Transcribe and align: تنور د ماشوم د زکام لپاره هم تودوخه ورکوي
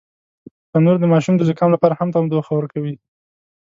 تنور 0.73 0.95
د 0.99 1.05
ماشوم 1.13 1.35
د 1.37 1.41
زکام 1.49 1.69
لپاره 1.75 1.93
هم 1.99 2.09
تودوخه 2.13 2.51
ورکوي 2.55 2.95